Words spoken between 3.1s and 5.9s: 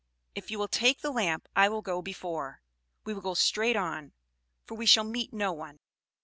will go straight on, for we shall meet no one."